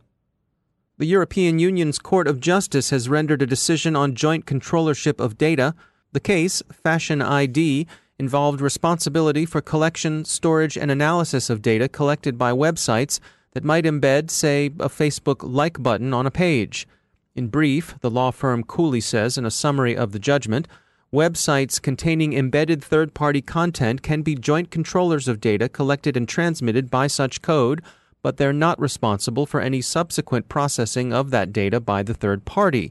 The 0.99 1.07
European 1.07 1.59
Union's 1.59 1.99
Court 1.99 2.29
of 2.29 2.41
Justice 2.41 2.91
has 2.91 3.09
rendered 3.09 3.41
a 3.41 3.47
decision 3.47 3.97
on 3.97 4.15
joint 4.15 4.45
controllership 4.45 5.19
of 5.19 5.39
data. 5.39 5.75
The 6.13 6.21
case, 6.21 6.63
Fashion 6.71 7.23
ID, 7.23 7.87
involved 8.19 8.61
responsibility 8.61 9.47
for 9.47 9.63
collection, 9.63 10.27
storage, 10.27 10.77
and 10.77 10.91
analysis 10.91 11.49
of 11.49 11.63
data 11.63 11.89
collected 11.89 12.37
by 12.37 12.53
websites 12.53 13.21
that 13.53 13.65
might 13.65 13.85
embed, 13.85 14.29
say, 14.29 14.67
a 14.67 14.91
Facebook 14.91 15.39
like 15.41 15.83
button 15.83 16.13
on 16.13 16.27
a 16.27 16.31
page. 16.31 16.87
In 17.35 17.49
brief, 17.49 17.95
the 18.03 18.11
law 18.11 18.31
firm 18.31 18.63
Cooley 18.63 19.01
says 19.01 19.39
in 19.39 19.47
a 19.47 19.51
summary 19.51 19.97
of 19.97 20.13
the 20.13 20.19
judgment, 20.19 20.69
websites 21.15 21.81
containing 21.81 22.33
embedded 22.33 22.83
third 22.83 23.15
party 23.15 23.41
content 23.41 24.03
can 24.03 24.21
be 24.21 24.35
joint 24.35 24.71
controllers 24.71 25.29
of 25.29 25.41
data 25.41 25.69
collected 25.69 26.17
and 26.17 26.29
transmitted 26.29 26.91
by 26.91 27.07
such 27.07 27.41
code 27.41 27.81
but 28.25 28.39
they're 28.39 28.55
not 28.55 28.81
responsible 28.81 29.45
for 29.45 29.61
any 29.61 29.83
subsequent 29.83 30.49
processing 30.49 31.13
of 31.13 31.31
that 31.31 31.53
data 31.53 31.79
by 31.79 32.03
the 32.03 32.15
third 32.15 32.47
party. 32.47 32.91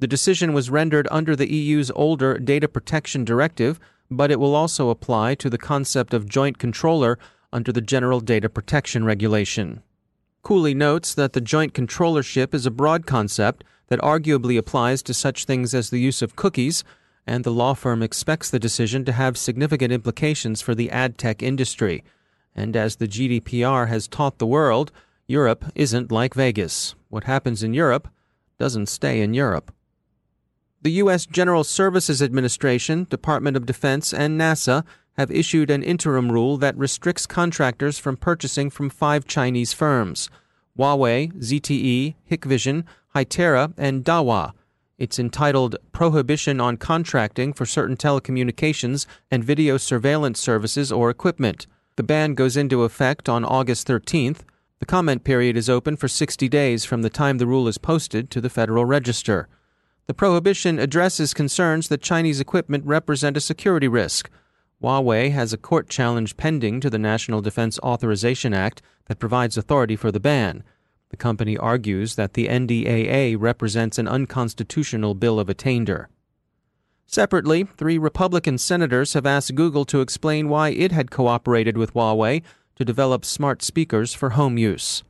The 0.00 0.06
decision 0.06 0.52
was 0.52 0.68
rendered 0.68 1.08
under 1.10 1.34
the 1.34 1.50
EU's 1.50 1.90
older 1.92 2.38
Data 2.38 2.68
Protection 2.68 3.24
Directive, 3.24 3.80
but 4.10 4.30
it 4.30 4.38
will 4.38 4.54
also 4.54 4.90
apply 4.90 5.34
to 5.36 5.48
the 5.48 5.56
concept 5.56 6.12
of 6.12 6.28
joint 6.28 6.58
controller 6.58 7.18
under 7.54 7.72
the 7.72 7.80
General 7.80 8.20
Data 8.20 8.50
Protection 8.50 9.02
Regulation. 9.02 9.82
Cooley 10.42 10.74
notes 10.74 11.14
that 11.14 11.32
the 11.32 11.40
joint 11.40 11.72
controllership 11.72 12.52
is 12.52 12.66
a 12.66 12.70
broad 12.70 13.06
concept 13.06 13.64
that 13.86 14.00
arguably 14.00 14.58
applies 14.58 15.02
to 15.04 15.14
such 15.14 15.46
things 15.46 15.72
as 15.72 15.88
the 15.88 16.00
use 16.00 16.20
of 16.20 16.36
cookies, 16.36 16.84
and 17.26 17.42
the 17.42 17.50
law 17.50 17.74
firm 17.74 18.02
expects 18.02 18.50
the 18.50 18.58
decision 18.58 19.04
to 19.04 19.12
have 19.12 19.36
significant 19.36 19.92
implications 19.92 20.62
for 20.62 20.74
the 20.74 20.90
ad 20.90 21.18
tech 21.18 21.42
industry. 21.42 22.04
And 22.54 22.76
as 22.76 22.96
the 22.96 23.08
GDPR 23.08 23.88
has 23.88 24.08
taught 24.08 24.38
the 24.38 24.46
world, 24.46 24.92
Europe 25.26 25.64
isn't 25.74 26.12
like 26.12 26.34
Vegas. 26.34 26.94
What 27.08 27.24
happens 27.24 27.62
in 27.62 27.74
Europe 27.74 28.08
doesn't 28.58 28.86
stay 28.86 29.20
in 29.20 29.34
Europe. 29.34 29.72
The 30.82 30.92
U.S. 30.92 31.26
General 31.26 31.64
Services 31.64 32.22
Administration, 32.22 33.08
Department 33.10 33.56
of 33.56 33.66
Defense, 33.66 34.14
and 34.14 34.40
NASA 34.40 34.84
have 35.16 35.30
issued 35.30 35.70
an 35.70 35.82
interim 35.82 36.30
rule 36.30 36.56
that 36.58 36.76
restricts 36.76 37.26
contractors 37.26 37.98
from 37.98 38.16
purchasing 38.16 38.70
from 38.70 38.90
five 38.90 39.26
Chinese 39.26 39.72
firms 39.72 40.30
Huawei, 40.78 41.32
ZTE, 41.32 42.14
Hikvision, 42.30 42.84
Hytera, 43.14 43.72
and 43.76 44.04
Dahua. 44.04 44.52
It's 44.98 45.18
entitled 45.18 45.76
Prohibition 45.92 46.58
on 46.58 46.78
Contracting 46.78 47.52
for 47.52 47.66
Certain 47.66 47.98
Telecommunications 47.98 49.04
and 49.30 49.44
Video 49.44 49.76
Surveillance 49.76 50.40
Services 50.40 50.90
or 50.90 51.10
Equipment. 51.10 51.66
The 51.96 52.02
ban 52.02 52.32
goes 52.32 52.56
into 52.56 52.82
effect 52.82 53.28
on 53.28 53.44
August 53.44 53.86
13th. 53.86 54.38
The 54.78 54.86
comment 54.86 55.22
period 55.22 55.54
is 55.54 55.68
open 55.68 55.98
for 55.98 56.08
60 56.08 56.48
days 56.48 56.86
from 56.86 57.02
the 57.02 57.10
time 57.10 57.36
the 57.36 57.46
rule 57.46 57.68
is 57.68 57.76
posted 57.76 58.30
to 58.30 58.40
the 58.40 58.48
Federal 58.48 58.86
Register. 58.86 59.48
The 60.06 60.14
prohibition 60.14 60.78
addresses 60.78 61.34
concerns 61.34 61.88
that 61.88 62.00
Chinese 62.00 62.40
equipment 62.40 62.86
represent 62.86 63.36
a 63.36 63.40
security 63.42 63.88
risk. 63.88 64.30
Huawei 64.82 65.30
has 65.30 65.52
a 65.52 65.58
court 65.58 65.90
challenge 65.90 66.38
pending 66.38 66.80
to 66.80 66.88
the 66.88 66.98
National 66.98 67.42
Defense 67.42 67.78
Authorization 67.80 68.54
Act 68.54 68.80
that 69.08 69.18
provides 69.18 69.58
authority 69.58 69.94
for 69.94 70.10
the 70.10 70.20
ban. 70.20 70.64
The 71.10 71.16
company 71.16 71.56
argues 71.56 72.16
that 72.16 72.34
the 72.34 72.48
NDAA 72.48 73.36
represents 73.38 73.98
an 73.98 74.08
unconstitutional 74.08 75.14
bill 75.14 75.38
of 75.38 75.48
attainder. 75.48 76.08
Separately, 77.06 77.64
three 77.76 77.98
Republican 77.98 78.58
senators 78.58 79.12
have 79.12 79.26
asked 79.26 79.54
Google 79.54 79.84
to 79.86 80.00
explain 80.00 80.48
why 80.48 80.70
it 80.70 80.90
had 80.90 81.10
cooperated 81.10 81.76
with 81.76 81.94
Huawei 81.94 82.42
to 82.74 82.84
develop 82.84 83.24
smart 83.24 83.62
speakers 83.62 84.12
for 84.12 84.30
home 84.30 84.58
use. 84.58 85.04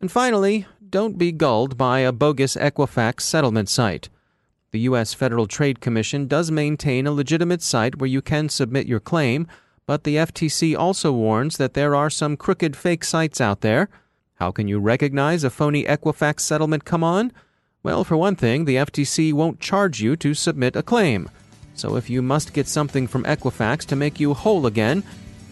And 0.00 0.10
finally, 0.10 0.66
don't 0.88 1.18
be 1.18 1.32
gulled 1.32 1.76
by 1.76 2.00
a 2.00 2.12
bogus 2.12 2.56
Equifax 2.56 3.20
settlement 3.20 3.68
site. 3.68 4.08
The 4.70 4.80
U.S. 4.80 5.14
Federal 5.14 5.46
Trade 5.46 5.80
Commission 5.80 6.26
does 6.26 6.50
maintain 6.50 7.06
a 7.06 7.12
legitimate 7.12 7.62
site 7.62 7.98
where 7.98 8.08
you 8.08 8.22
can 8.22 8.48
submit 8.48 8.86
your 8.86 9.00
claim, 9.00 9.46
but 9.86 10.04
the 10.04 10.16
FTC 10.16 10.76
also 10.76 11.12
warns 11.12 11.56
that 11.56 11.74
there 11.74 11.94
are 11.94 12.10
some 12.10 12.36
crooked 12.36 12.76
fake 12.76 13.04
sites 13.04 13.40
out 13.40 13.60
there. 13.60 13.88
How 14.38 14.52
can 14.52 14.68
you 14.68 14.78
recognize 14.78 15.42
a 15.42 15.50
phony 15.50 15.82
Equifax 15.82 16.40
settlement 16.40 16.84
come 16.84 17.02
on? 17.02 17.32
Well, 17.82 18.04
for 18.04 18.16
one 18.16 18.36
thing, 18.36 18.66
the 18.66 18.76
FTC 18.76 19.32
won't 19.32 19.58
charge 19.58 20.00
you 20.00 20.14
to 20.14 20.32
submit 20.32 20.76
a 20.76 20.82
claim. 20.82 21.28
So 21.74 21.96
if 21.96 22.08
you 22.08 22.22
must 22.22 22.52
get 22.52 22.68
something 22.68 23.08
from 23.08 23.24
Equifax 23.24 23.84
to 23.86 23.96
make 23.96 24.20
you 24.20 24.34
whole 24.34 24.66
again, 24.66 25.02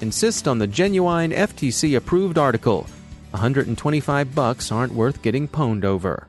insist 0.00 0.46
on 0.46 0.60
the 0.60 0.68
genuine 0.68 1.32
FTC 1.32 1.96
approved 1.96 2.38
article. 2.38 2.86
125 3.32 4.32
bucks 4.36 4.70
aren't 4.70 4.94
worth 4.94 5.20
getting 5.20 5.48
pwned 5.48 5.84
over. 5.84 6.28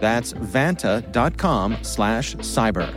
That's 0.00 0.32
vanta.com 0.32 1.78
slash 1.82 2.36
cyber. 2.36 2.92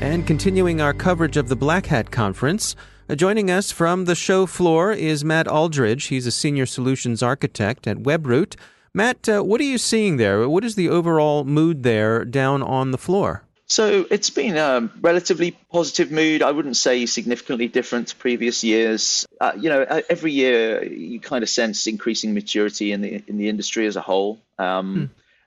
And 0.00 0.26
continuing 0.26 0.80
our 0.80 0.94
coverage 0.94 1.36
of 1.36 1.48
the 1.48 1.56
Black 1.56 1.86
Hat 1.86 2.12
Conference, 2.12 2.76
uh, 3.08 3.16
joining 3.16 3.50
us 3.50 3.72
from 3.72 4.04
the 4.04 4.14
show 4.14 4.46
floor 4.46 4.92
is 4.92 5.24
Matt 5.24 5.48
Aldridge. 5.48 6.04
He's 6.06 6.26
a 6.26 6.30
senior 6.30 6.66
solutions 6.66 7.22
architect 7.22 7.86
at 7.86 7.98
Webroot. 7.98 8.54
Matt, 8.94 9.28
uh, 9.28 9.42
what 9.42 9.60
are 9.60 9.64
you 9.64 9.78
seeing 9.78 10.16
there? 10.16 10.48
What 10.48 10.64
is 10.64 10.76
the 10.76 10.88
overall 10.88 11.44
mood 11.44 11.82
there 11.82 12.24
down 12.24 12.62
on 12.62 12.90
the 12.90 12.98
floor? 12.98 13.47
So 13.68 14.06
it's 14.10 14.30
been 14.30 14.56
a 14.56 14.90
relatively 15.02 15.50
positive 15.50 16.10
mood. 16.10 16.42
I 16.42 16.52
wouldn't 16.52 16.76
say 16.76 17.04
significantly 17.04 17.68
different 17.68 18.08
to 18.08 18.16
previous 18.16 18.64
years. 18.64 19.26
Uh, 19.38 19.52
you 19.58 19.68
know, 19.68 19.82
uh, 19.82 20.00
every 20.08 20.32
year 20.32 20.82
you 20.84 21.20
kind 21.20 21.42
of 21.42 21.50
sense 21.50 21.86
increasing 21.86 22.32
maturity 22.32 22.92
in 22.92 23.02
the 23.02 23.22
in 23.26 23.36
the 23.36 23.50
industry 23.50 23.86
as 23.86 23.96
a 23.96 24.00
whole. 24.00 24.40
Um, 24.58 24.94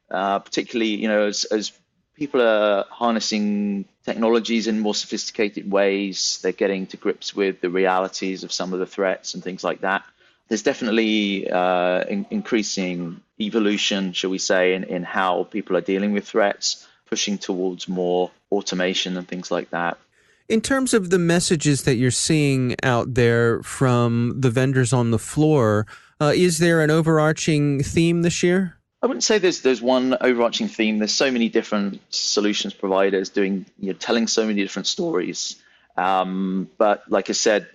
hmm. 0.09 0.15
uh, 0.15 0.39
particularly, 0.39 0.95
you 0.95 1.07
know, 1.07 1.25
as, 1.27 1.45
as 1.45 1.71
people 2.15 2.41
are 2.41 2.85
harnessing 2.91 3.85
technologies 4.05 4.67
in 4.67 4.79
more 4.79 4.93
sophisticated 4.93 5.69
ways, 5.71 6.39
they're 6.43 6.51
getting 6.51 6.85
to 6.87 6.97
grips 6.97 7.35
with 7.35 7.59
the 7.61 7.71
realities 7.71 8.43
of 8.43 8.53
some 8.53 8.71
of 8.73 8.79
the 8.79 8.85
threats 8.85 9.33
and 9.33 9.43
things 9.43 9.63
like 9.63 9.81
that. 9.81 10.03
There's 10.47 10.63
definitely 10.63 11.49
uh, 11.49 12.03
in, 12.03 12.27
increasing 12.29 13.21
evolution, 13.39 14.13
shall 14.13 14.29
we 14.29 14.37
say, 14.37 14.75
in, 14.75 14.83
in 14.83 15.03
how 15.03 15.45
people 15.45 15.75
are 15.75 15.81
dealing 15.81 16.11
with 16.11 16.27
threats 16.27 16.87
pushing 17.11 17.37
towards 17.37 17.89
more 17.89 18.31
automation 18.51 19.17
and 19.17 19.27
things 19.27 19.51
like 19.51 19.69
that. 19.69 19.99
In 20.47 20.61
terms 20.61 20.93
of 20.93 21.09
the 21.09 21.19
messages 21.19 21.83
that 21.83 21.95
you're 21.95 22.09
seeing 22.09 22.75
out 22.83 23.13
there 23.13 23.61
from 23.63 24.33
the 24.39 24.49
vendors 24.49 24.93
on 24.93 25.11
the 25.11 25.19
floor, 25.19 25.85
uh, 26.21 26.31
is 26.33 26.57
there 26.59 26.81
an 26.81 26.89
overarching 26.89 27.83
theme 27.83 28.21
this 28.21 28.41
year? 28.41 28.77
I 29.03 29.07
wouldn't 29.07 29.23
say 29.23 29.39
there's 29.39 29.61
there's 29.61 29.81
one 29.81 30.15
overarching 30.21 30.67
theme. 30.67 30.99
There's 30.99 31.13
so 31.13 31.31
many 31.31 31.49
different 31.49 31.99
solutions 32.13 32.73
providers 32.73 33.29
doing, 33.29 33.65
you 33.79 33.87
know, 33.87 33.97
telling 33.97 34.27
so 34.27 34.45
many 34.45 34.61
different 34.61 34.87
stories. 34.87 35.61
Um, 35.97 36.69
but 36.77 37.03
like 37.09 37.29
I 37.29 37.33
said, 37.33 37.67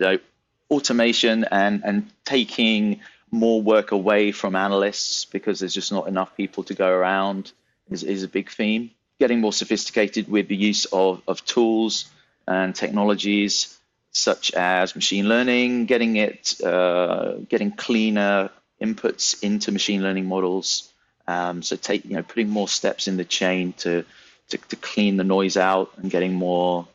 automation 0.71 1.45
and 1.51 1.83
and 1.85 2.11
taking 2.25 3.01
more 3.31 3.61
work 3.61 3.91
away 3.91 4.33
from 4.33 4.55
analysts 4.55 5.25
because 5.25 5.59
there's 5.59 5.75
just 5.75 5.93
not 5.93 6.07
enough 6.09 6.37
people 6.37 6.63
to 6.65 6.75
go 6.75 6.89
around 6.89 7.53
is, 7.91 8.03
is 8.03 8.23
a 8.23 8.29
big 8.29 8.51
theme 8.51 8.91
getting 9.19 9.41
more 9.41 9.53
sophisticated 9.53 10.29
with 10.29 10.49
the 10.49 10.57
use 10.57 10.85
of, 10.87 11.23
of 11.27 11.45
tools 11.45 12.11
and 12.47 12.75
technologies 12.75 13.79
such 14.13 14.53
as 14.53 14.95
machine 14.95 15.29
learning, 15.29 15.87
getting 15.87 16.17
it, 16.17 16.61
uh, 16.63 17.35
getting 17.49 17.71
cleaner 17.71 18.51
inputs 18.81 19.43
into 19.43 19.73
machine 19.73 20.03
learning 20.03 20.27
models. 20.27 20.93
Um, 21.27 21.63
so 21.63 21.77
take, 21.77 22.05
you 22.05 22.15
know, 22.15 22.23
putting 22.23 22.49
more 22.49 22.69
steps 22.69 23.09
in 23.09 23.17
the 23.17 23.25
chain 23.25 23.73
to, 23.79 24.05
to, 24.49 24.59
to 24.59 24.77
clean 24.77 25.17
the 25.17 25.25
noise 25.25 25.57
out 25.57 25.93
and 25.97 26.11
getting 26.11 26.35
more, 26.35 26.87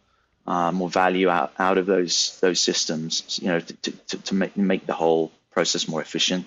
uh, 0.47 0.71
more 0.71 0.89
value 0.89 1.29
out, 1.29 1.53
out 1.59 1.77
of 1.77 1.85
those, 1.85 2.39
those 2.41 2.59
systems, 2.59 3.39
you 3.41 3.49
know, 3.49 3.59
to, 3.59 3.91
to, 3.91 4.17
to 4.17 4.35
make, 4.35 4.57
make 4.57 4.85
the 4.85 4.93
whole 4.93 5.31
process 5.51 5.87
more 5.87 6.01
efficient 6.01 6.45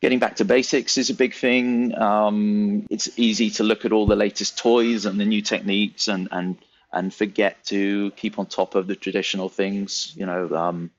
getting 0.00 0.18
back 0.18 0.36
to 0.36 0.44
basics 0.44 0.98
is 0.98 1.10
a 1.10 1.14
big 1.14 1.34
thing. 1.34 1.96
Um, 1.96 2.86
it's 2.90 3.18
easy 3.18 3.50
to 3.50 3.64
look 3.64 3.84
at 3.84 3.92
all 3.92 4.06
the 4.06 4.16
latest 4.16 4.58
toys 4.58 5.06
and 5.06 5.18
the 5.18 5.24
new 5.24 5.42
techniques 5.42 6.08
and 6.08 6.28
and 6.30 6.56
and 6.92 7.12
forget 7.12 7.64
to 7.66 8.10
keep 8.12 8.38
on 8.38 8.46
top 8.46 8.74
of 8.74 8.86
the 8.86 8.96
traditional 8.96 9.48
things. 9.48 10.12
You 10.16 10.26
know, 10.26 10.54
um, 10.54 10.90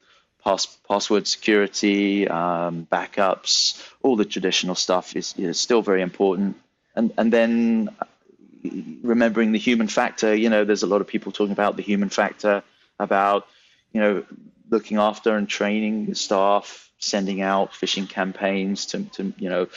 pass, 0.43 0.65
password 0.87 1.27
security, 1.27 2.27
um, 2.27 2.87
backups, 2.91 3.81
all 4.03 4.15
the 4.15 4.25
traditional 4.25 4.75
stuff 4.75 5.15
is, 5.15 5.33
is 5.37 5.59
still 5.59 5.81
very 5.81 6.01
important. 6.01 6.57
And 6.95 7.13
and 7.17 7.31
then 7.31 7.89
remembering 9.01 9.51
the 9.51 9.59
human 9.59 9.87
factor. 9.87 10.35
You 10.35 10.49
know, 10.49 10.65
there's 10.65 10.83
a 10.83 10.87
lot 10.87 11.01
of 11.01 11.07
people 11.07 11.31
talking 11.31 11.53
about 11.53 11.75
the 11.75 11.83
human 11.83 12.09
factor, 12.09 12.63
about 12.99 13.47
you 13.93 14.01
know 14.01 14.23
looking 14.69 14.97
after 14.97 15.35
and 15.35 15.47
training 15.47 16.13
staff 16.13 16.87
sending 16.99 17.41
out 17.41 17.73
phishing 17.73 18.09
campaigns 18.09 18.87
to, 18.87 19.03
to 19.03 19.33
you 19.37 19.49
know 19.49 19.67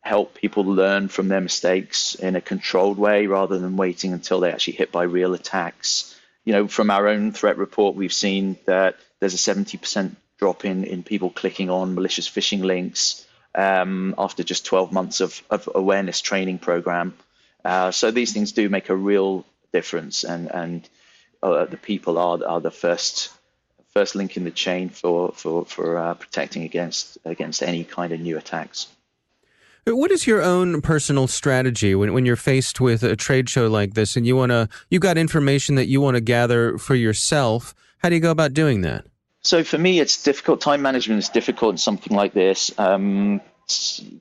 help 0.00 0.34
people 0.34 0.64
learn 0.64 1.08
from 1.08 1.28
their 1.28 1.40
mistakes 1.40 2.14
in 2.14 2.36
a 2.36 2.40
controlled 2.40 2.98
way 2.98 3.26
rather 3.26 3.58
than 3.58 3.76
waiting 3.76 4.12
until 4.12 4.40
they 4.40 4.52
actually 4.52 4.74
hit 4.74 4.92
by 4.92 5.02
real 5.02 5.32
attacks. 5.32 6.18
You 6.44 6.52
know, 6.52 6.68
from 6.68 6.90
our 6.90 7.08
own 7.08 7.32
threat 7.32 7.56
report, 7.56 7.96
we've 7.96 8.12
seen 8.12 8.58
that 8.66 8.96
there's 9.18 9.32
a 9.32 9.54
70% 9.54 10.14
drop 10.38 10.64
in 10.66 10.84
in 10.84 11.02
people 11.02 11.30
clicking 11.30 11.70
on 11.70 11.94
malicious 11.94 12.28
phishing 12.28 12.62
links 12.62 13.26
um, 13.54 14.14
after 14.18 14.42
just 14.42 14.66
12 14.66 14.92
months 14.92 15.20
of, 15.20 15.42
of 15.48 15.68
awareness 15.74 16.20
training 16.20 16.58
program. 16.58 17.14
Uh, 17.64 17.90
so 17.90 18.10
these 18.10 18.32
things 18.34 18.52
do 18.52 18.68
make 18.68 18.90
a 18.90 18.96
real 18.96 19.46
difference, 19.72 20.22
and 20.22 20.50
and 20.50 20.88
uh, 21.42 21.64
the 21.64 21.78
people 21.78 22.18
are 22.18 22.46
are 22.46 22.60
the 22.60 22.70
first 22.70 23.30
first 23.94 24.16
link 24.16 24.36
in 24.36 24.44
the 24.44 24.50
chain 24.50 24.88
for 24.88 25.32
for 25.32 25.64
for 25.64 25.96
uh, 25.96 26.14
protecting 26.14 26.64
against 26.64 27.16
against 27.24 27.62
any 27.62 27.84
kind 27.84 28.12
of 28.12 28.20
new 28.20 28.36
attacks. 28.36 28.88
What 29.86 30.10
is 30.10 30.26
your 30.26 30.42
own 30.42 30.80
personal 30.80 31.26
strategy 31.26 31.94
when, 31.94 32.14
when 32.14 32.24
you're 32.24 32.36
faced 32.36 32.80
with 32.80 33.02
a 33.02 33.16
trade 33.16 33.50
show 33.50 33.66
like 33.68 33.92
this 33.92 34.16
and 34.16 34.26
you 34.26 34.34
want 34.34 34.50
to 34.50 34.68
you 34.90 34.98
got 34.98 35.18
information 35.18 35.74
that 35.76 35.86
you 35.86 36.00
want 36.00 36.16
to 36.16 36.20
gather 36.20 36.78
for 36.78 36.94
yourself? 36.94 37.74
How 37.98 38.08
do 38.08 38.14
you 38.16 38.20
go 38.20 38.30
about 38.30 38.52
doing 38.52 38.80
that? 38.80 39.06
So 39.42 39.62
for 39.62 39.78
me, 39.78 40.00
it's 40.00 40.22
difficult. 40.22 40.60
Time 40.62 40.80
management 40.82 41.18
is 41.18 41.28
difficult 41.28 41.74
in 41.74 41.78
something 41.78 42.16
like 42.16 42.32
this. 42.32 42.76
Um, 42.78 43.42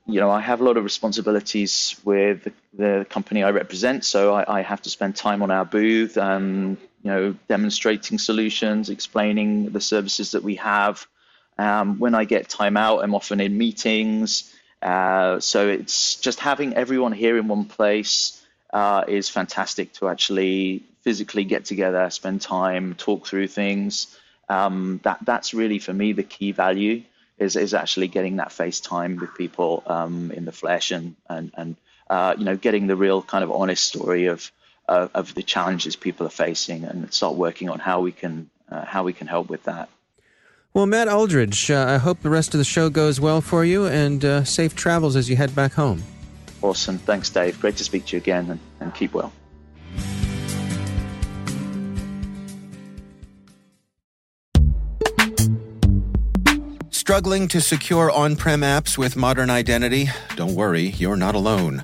you 0.05 0.19
know, 0.19 0.29
I 0.29 0.41
have 0.41 0.61
a 0.61 0.63
lot 0.63 0.77
of 0.77 0.83
responsibilities 0.83 1.95
with 2.03 2.43
the, 2.43 2.53
the 2.73 3.05
company 3.09 3.43
I 3.43 3.51
represent, 3.51 4.05
so 4.05 4.33
I, 4.33 4.59
I, 4.59 4.61
have 4.61 4.81
to 4.83 4.89
spend 4.89 5.17
time 5.17 5.41
on 5.41 5.51
our 5.51 5.65
booth, 5.65 6.17
um, 6.17 6.77
you 7.03 7.11
know, 7.11 7.35
demonstrating 7.47 8.17
solutions, 8.17 8.89
explaining 8.89 9.69
the 9.71 9.81
services 9.81 10.31
that 10.31 10.43
we 10.43 10.55
have. 10.55 11.05
Um, 11.57 11.99
when 11.99 12.15
I 12.15 12.23
get 12.23 12.49
time 12.49 12.77
out, 12.77 13.03
I'm 13.03 13.13
often 13.13 13.39
in 13.39 13.57
meetings. 13.57 14.53
Uh, 14.81 15.39
so 15.39 15.67
it's 15.67 16.15
just 16.15 16.39
having 16.39 16.73
everyone 16.73 17.11
here 17.11 17.37
in 17.37 17.47
one 17.47 17.65
place 17.65 18.41
uh, 18.71 19.03
is 19.07 19.29
fantastic 19.29 19.93
to 19.93 20.07
actually 20.07 20.83
physically 21.01 21.43
get 21.43 21.65
together, 21.65 22.09
spend 22.09 22.41
time, 22.41 22.95
talk 22.95 23.27
through 23.27 23.47
things. 23.47 24.17
Um, 24.49 24.99
that 25.03 25.19
that's 25.23 25.53
really 25.53 25.79
for 25.79 25.93
me 25.93 26.11
the 26.11 26.23
key 26.23 26.51
value 26.51 27.03
is 27.37 27.55
is 27.55 27.73
actually 27.73 28.07
getting 28.09 28.37
that 28.37 28.51
face 28.51 28.79
time 28.81 29.15
with 29.15 29.35
people 29.35 29.83
um, 29.87 30.31
in 30.31 30.45
the 30.45 30.51
flesh 30.51 30.91
and 30.91 31.15
and 31.29 31.51
and 31.55 31.75
uh, 32.09 32.35
you 32.37 32.45
know 32.45 32.57
getting 32.57 32.87
the 32.87 32.95
real 32.95 33.21
kind 33.21 33.43
of 33.43 33.51
honest 33.51 33.83
story 33.83 34.25
of 34.25 34.51
uh, 34.87 35.07
of 35.13 35.33
the 35.33 35.43
challenges 35.43 35.95
people 35.95 36.25
are 36.25 36.31
facing 36.31 36.83
and 36.83 37.13
start 37.13 37.35
working 37.35 37.69
on 37.69 37.79
how 37.79 38.01
we 38.01 38.11
can 38.11 38.49
uh, 38.69 38.85
how 38.85 39.03
we 39.03 39.13
can 39.13 39.27
help 39.27 39.49
with 39.49 39.63
that. 39.63 39.89
Well, 40.73 40.87
Matt 40.87 41.07
Aldridge, 41.07 41.69
uh, 41.69 41.85
I 41.87 41.97
hope 41.97 42.21
the 42.21 42.31
rest 42.31 42.55
of 42.55 42.57
the 42.57 42.63
show 42.63 42.89
goes 42.89 43.19
well 43.19 43.41
for 43.41 43.63
you 43.63 43.85
and 43.85 44.25
uh, 44.25 44.43
safe 44.43 44.75
travels 44.75 45.15
as 45.15 45.29
you 45.29 45.35
head 45.35 45.53
back 45.53 45.73
home. 45.73 46.01
Awesome. 46.63 46.97
Thanks, 46.97 47.29
Dave. 47.29 47.59
Great 47.59 47.77
to 47.77 47.83
speak 47.83 48.05
to 48.05 48.15
you 48.15 48.21
again 48.21 48.49
and, 48.49 48.59
and 48.79 48.95
keep 48.95 49.13
well. 49.13 49.31
Struggling 56.89 57.49
to 57.49 57.59
secure 57.59 58.09
on 58.09 58.37
prem 58.37 58.61
apps 58.61 58.97
with 58.97 59.17
modern 59.17 59.49
identity? 59.49 60.09
Don't 60.37 60.55
worry, 60.55 60.87
you're 60.87 61.17
not 61.17 61.35
alone. 61.35 61.83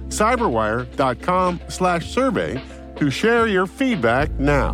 cyberwire.com 0.11 1.59
slash 1.67 2.09
survey 2.09 2.61
to 2.97 3.09
share 3.09 3.47
your 3.47 3.65
feedback 3.65 4.29
now. 4.39 4.71